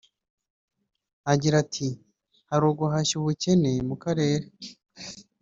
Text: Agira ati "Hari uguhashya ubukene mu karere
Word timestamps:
Agira 1.31 1.55
ati 1.63 1.87
"Hari 2.49 2.63
uguhashya 2.71 3.15
ubukene 3.17 3.71
mu 3.87 3.95
karere 4.03 4.45